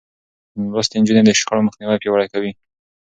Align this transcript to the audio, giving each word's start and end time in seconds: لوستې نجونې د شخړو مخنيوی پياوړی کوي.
لوستې 0.71 0.95
نجونې 1.01 1.21
د 1.25 1.29
شخړو 1.39 1.65
مخنيوی 1.67 1.97
پياوړی 2.01 2.27
کوي. 2.33 2.51